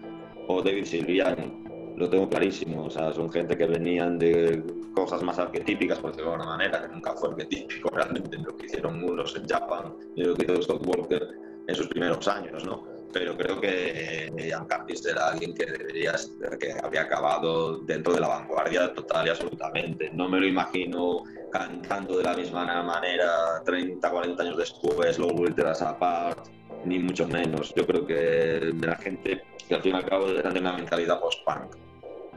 [0.48, 1.62] o David Silviani
[2.02, 2.86] lo tengo clarísimo.
[2.86, 6.82] O sea, son gente que venían de cosas más arquetípicas, por decirlo de alguna manera,
[6.82, 10.62] que nunca fue arquetípico realmente lo que hicieron unos en Japan y lo que hizo
[10.62, 11.28] Scott Walker
[11.68, 12.91] en sus primeros años, ¿no?
[13.12, 16.14] Pero creo que Ian Curtis era alguien que debería,
[16.60, 20.10] que había acabado dentro de la vanguardia total y absolutamente.
[20.14, 25.82] No me lo imagino cantando de la misma manera 30, 40 años después, luego Ultras
[25.82, 26.48] Apart,
[26.86, 27.74] ni mucho menos.
[27.76, 31.20] Yo creo que la gente que al fin y al cabo eran de una mentalidad
[31.20, 31.76] post-punk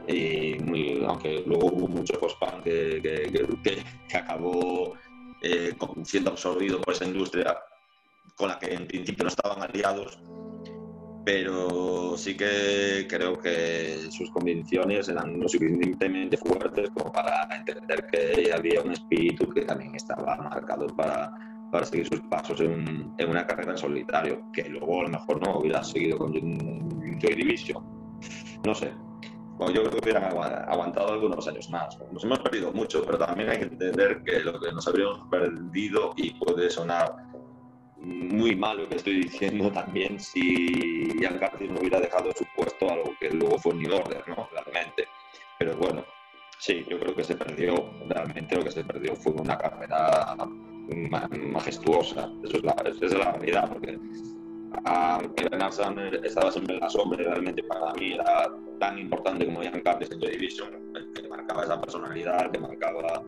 [0.07, 3.01] y muy, aunque luego hubo mucho post-punk que,
[3.63, 4.93] que, acabó
[5.41, 7.57] eh, siendo absorbido por esa industria
[8.35, 10.19] con la que en principio no estaban aliados,
[11.25, 18.53] pero sí que creo que sus convicciones eran lo suficientemente fuertes como para entender que
[18.53, 21.31] había un espíritu que también estaba marcado para,
[21.71, 25.41] para seguir sus pasos en, en, una carrera en solitario, que luego a lo mejor
[25.41, 27.83] no hubiera seguido con Joy Division.
[28.63, 28.91] No sé,
[29.59, 31.97] yo creo que hubieran aguantado algunos años más.
[32.11, 36.13] Nos hemos perdido mucho, pero también hay que entender que lo que nos habríamos perdido,
[36.17, 37.15] y puede sonar
[37.97, 42.89] muy mal lo que estoy diciendo también, si Ian Curtis no hubiera dejado su puesto
[42.89, 44.47] a lo que luego fue New Order, ¿no?
[44.51, 45.07] Realmente.
[45.57, 46.03] Pero bueno,
[46.59, 50.35] sí, yo creo que se perdió, realmente lo que se perdió fue una carrera
[51.51, 52.29] majestuosa.
[52.43, 53.97] Eso es la, esa es la realidad, porque
[54.83, 59.63] aunque Bernard Sumner estaba siempre en la sombra, realmente para mí era tan importante como
[59.63, 63.23] Ian Curtis en Joy Division, que marcaba esa personalidad, que marcaba,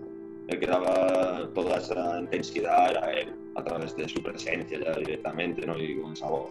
[0.47, 5.65] el que daba toda esa intensidad era él, a través de su presencia ya directamente,
[5.65, 5.77] ¿no?
[5.77, 6.49] Y con esa voz.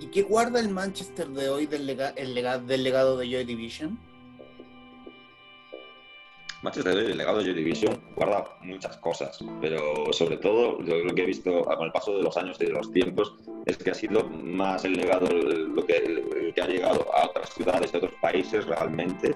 [0.00, 3.98] ¿Y qué guarda el Manchester de hoy del, el del legado de Joy Division?
[6.62, 11.26] Manchester el legado de Joy Division guarda muchas cosas, pero sobre todo lo que he
[11.26, 13.34] visto con el paso de los años y de los tiempos
[13.66, 17.92] es que ha sido más el legado lo que, que ha llegado a otras ciudades
[17.92, 19.34] de otros países realmente,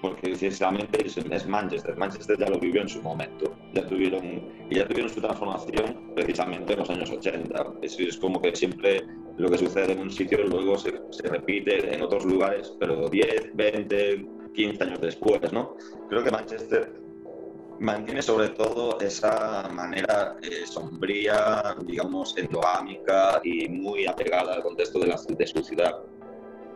[0.00, 1.96] porque precisamente es, Manchester.
[1.96, 6.72] Manchester ya lo vivió en su momento, ya tuvieron, y ya tuvieron su transformación precisamente
[6.72, 7.74] en los años 80.
[7.82, 9.04] Es, es como que siempre
[9.36, 13.54] lo que sucede en un sitio luego se, se repite en otros lugares, pero 10,
[13.54, 15.76] 20, 15 años después, ¿no?
[16.08, 17.00] Creo que Manchester
[17.80, 25.06] mantiene sobre todo esa manera eh, sombría, digamos, endogámica y muy apegada al contexto de,
[25.06, 25.96] la, de su ciudad,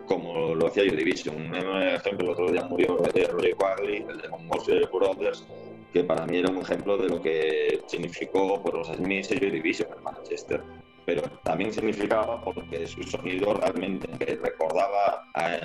[0.07, 1.37] como lo hacía Joy Division.
[1.37, 5.47] Un ejemplo, el otro día murió Roger Quagley, el de Monmouth Brothers,
[5.93, 9.89] que para mí era un ejemplo de lo que significó por los Smiths y Division
[9.97, 10.63] en Manchester.
[11.07, 14.09] Pero también significaba porque su sonido realmente
[14.43, 15.59] recordaba a,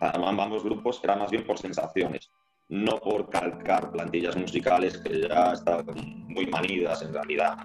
[0.00, 2.30] ambos grupos era más bien por sensaciones,
[2.68, 5.84] no por calcar plantillas musicales que ya están
[6.28, 7.58] muy manidas en realidad,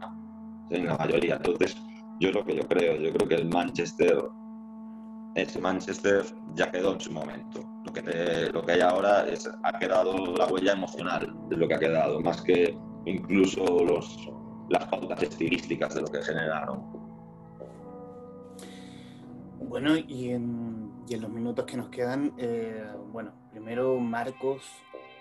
[0.70, 1.36] en la mayoría.
[1.36, 1.76] Entonces,
[2.20, 4.18] yo es lo que yo creo, yo creo que el Manchester,
[5.36, 7.62] ese Manchester ya quedó en su momento.
[7.86, 11.76] Lo que, lo que hay ahora es, ha quedado la huella emocional de lo que
[11.76, 14.30] ha quedado, más que incluso los,
[14.70, 16.84] las pautas estilísticas de lo que generaron.
[19.60, 24.64] Bueno, y en y en los minutos que nos quedan, eh, bueno, primero Marcos,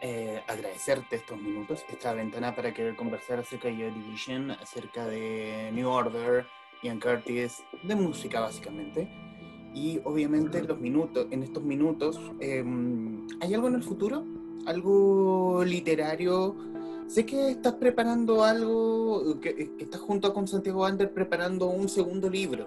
[0.00, 5.70] eh, agradecerte estos minutos, esta ventana para querer conversar acerca de Your Division, acerca de
[5.72, 6.46] New Order,
[6.82, 9.08] Ian Curtis, de música básicamente.
[9.74, 14.24] Y obviamente en los minutos, en estos minutos, em, ¿hay algo en el futuro?
[14.66, 16.54] ¿Algo literario?
[17.06, 22.30] Sé que estás preparando algo, que, que estás junto con Santiago Ander preparando un segundo
[22.30, 22.66] libro.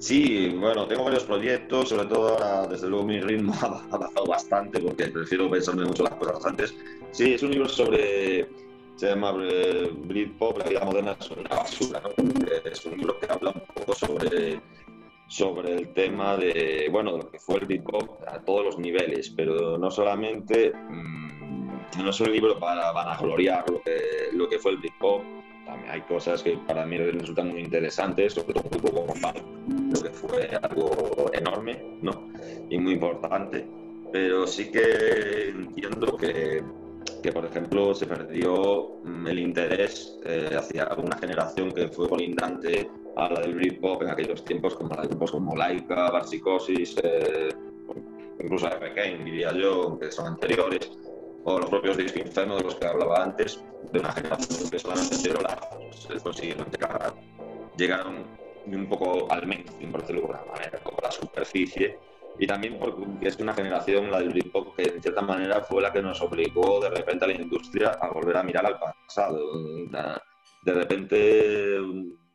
[0.00, 4.80] Sí, bueno, tengo varios proyectos, sobre todo ahora, desde luego, mi ritmo ha avanzado bastante
[4.80, 6.74] porque prefiero pensarme mucho las cosas antes.
[7.12, 8.48] Sí, es un libro sobre.
[9.00, 12.10] Se llama eh, Britpop, la vida moderna es una basura, ¿no?
[12.70, 14.60] Es un libro que habla un poco sobre,
[15.26, 19.30] sobre el tema de, bueno, de lo que fue el Britpop a todos los niveles,
[19.30, 20.74] pero no solamente.
[20.74, 23.96] Mmm, no es un libro para vanagloriar lo que,
[24.34, 25.22] lo que fue el Britpop,
[25.64, 29.32] también hay cosas que para mí resultan muy interesantes, sobre todo un poco como
[29.94, 32.28] lo que fue algo enorme ¿no?
[32.68, 33.66] y muy importante,
[34.12, 36.62] pero sí que entiendo que,
[37.20, 42.90] que por ejemplo, se perdió mm, el interés eh, hacia una generación que fue colindante
[43.16, 47.48] a la del Britpop en aquellos tiempos, como la de grupos como Laika, Barsicosis, eh,
[48.42, 50.90] incluso Kane, diría yo, que son anteriores,
[51.44, 53.62] o los propios discos Inferno de los que hablaba antes,
[53.92, 55.40] de una generación que solamente cero
[55.90, 57.14] se consiguieron llegar,
[57.76, 58.24] llegaron
[58.66, 61.98] un poco al mainstream, por decirlo de alguna manera, a la superficie.
[62.40, 65.92] Y también porque es una generación, la del Britpop, que en cierta manera fue la
[65.92, 69.38] que nos obligó de repente a la industria a volver a mirar al pasado.
[70.64, 71.78] De repente,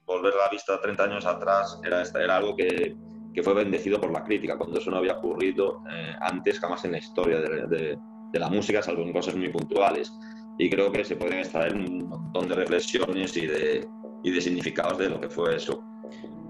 [0.06, 2.96] volver la vista 30 años atrás era, era algo que,
[3.34, 6.92] que fue bendecido por la crítica, cuando eso no había ocurrido eh, antes jamás en
[6.92, 7.98] la historia de, de,
[8.32, 10.14] de, la música, salvo en cosas muy puntuales.
[10.60, 13.88] Y creo que se pueden extraer un montón de reflexiones y de,
[14.24, 15.84] y de significados de lo que fue eso.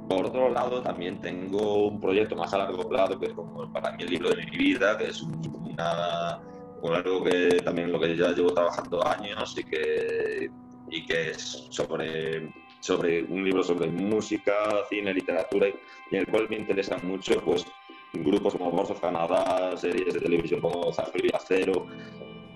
[0.08, 3.92] Por otro lado, también tengo un proyecto más a largo plazo, que es como para
[3.94, 6.40] mí el libro de mi vida, que es una,
[6.84, 10.52] algo que también lo que ya llevo trabajando años y que,
[10.92, 12.52] y que es sobre
[12.86, 14.54] sobre un libro sobre música,
[14.90, 17.66] cine, literatura, y en el cual me interesan mucho pues,
[18.14, 21.88] grupos como of Canadá, series de televisión como Zafiro y Acero,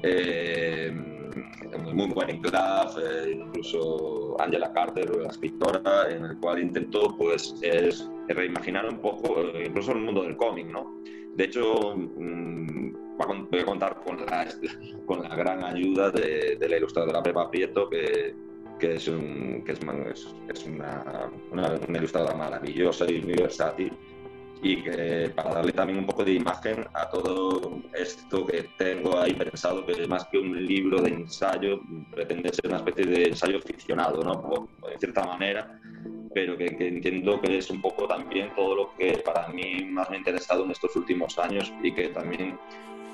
[0.04, 1.19] eh,
[1.94, 2.08] muy
[2.40, 2.54] Club,
[3.04, 9.42] eh, incluso Angela Carter, la escritora, en el cual intento pues, es, reimaginar un poco,
[9.42, 11.02] eh, incluso el mundo del cómic, ¿no?
[11.36, 12.92] De hecho, mmm,
[13.50, 14.48] voy a contar con la,
[15.06, 18.36] con la gran ayuda de, de la ilustradora Pepa Prieto, que
[18.80, 19.80] que es, un, que es,
[20.48, 23.92] es una, una, ilustradora maravillosa y muy versátil
[24.62, 29.34] y que para darle también un poco de imagen a todo esto que tengo ahí
[29.34, 31.80] pensado, que es más que un libro de ensayo,
[32.12, 34.68] pretende ser una especie de ensayo ficcionado, ¿no?
[34.90, 35.80] de cierta manera,
[36.34, 40.10] pero que, que, entiendo que es un poco también todo lo que para mí más
[40.10, 42.58] me ha interesado en estos últimos años y que también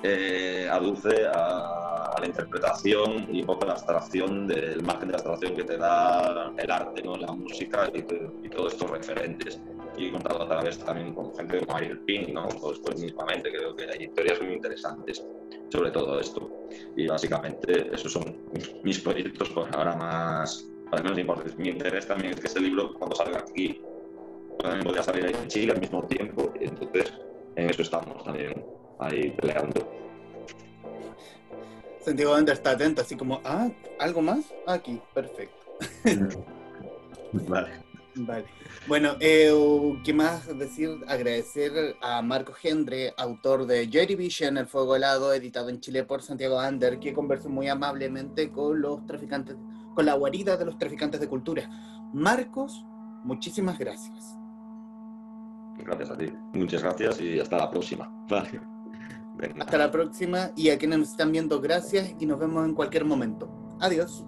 [0.07, 5.63] eh, aduce a, la interpretación y un poco la abstracción del margen de abstracción que
[5.63, 7.17] te da el arte, ¿no?
[7.17, 8.03] la música y,
[8.49, 9.59] todos estos referentes.
[9.97, 12.47] Y he contado a través también con gente como Ariel Pink, ¿no?
[12.47, 15.25] pues, pues mismamente creo que hay historias muy interesantes
[15.69, 16.49] sobre todo esto.
[16.95, 18.37] Y básicamente esos son
[18.83, 21.57] mis proyectos por ahora más, para menos importantes.
[21.57, 23.81] Mi interés también es que este libro, cuando salga aquí,
[24.59, 26.53] también podría salir ahí en Chile al mismo tiempo.
[26.59, 27.13] Y entonces,
[27.55, 28.65] en eso estamos también
[28.99, 29.91] ahí peleando.
[31.99, 33.69] Santiago Ander está atento, así como, ah,
[33.99, 34.53] ¿algo más?
[34.67, 35.65] Aquí, perfecto.
[37.33, 37.84] vale.
[38.15, 38.45] Vale.
[38.87, 39.51] Bueno, eh,
[40.03, 40.89] ¿qué más decir?
[41.07, 46.21] Agradecer a Marco Gendre, autor de Jerry Vision, El Fuego Helado, editado en Chile por
[46.21, 49.57] Santiago Ander, que conversó muy amablemente con los traficantes,
[49.93, 51.69] con la guarida de los traficantes de cultura.
[52.13, 52.85] Marcos,
[53.23, 54.37] muchísimas gracias.
[55.77, 56.31] Gracias a ti.
[56.53, 58.09] Muchas gracias y hasta la próxima.
[58.29, 58.61] Vale.
[59.59, 63.03] Hasta la próxima y a quienes nos están viendo, gracias y nos vemos en cualquier
[63.03, 63.49] momento.
[63.81, 64.25] Adiós.